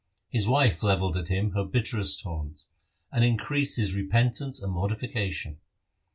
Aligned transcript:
His 0.29 0.47
wife 0.47 0.81
levelled 0.81 1.15
at 1.15 1.27
him 1.27 1.51
her 1.51 1.63
bitterest 1.63 2.23
taunts, 2.23 2.69
and 3.11 3.23
increased 3.23 3.77
his 3.77 3.93
repentance 3.93 4.59
and 4.59 4.73
mortification. 4.73 5.59